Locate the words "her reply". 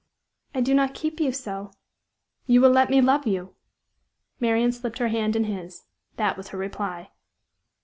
6.47-7.11